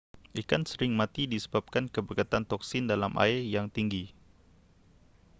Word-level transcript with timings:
ikan 0.41 0.63
sering 0.71 0.93
mati 0.99 1.23
disebabkan 1.33 1.85
kepekatan 1.95 2.41
toksin 2.51 2.83
dalam 2.91 3.13
air 3.23 3.39
yang 3.55 3.67
tinggi 3.75 4.05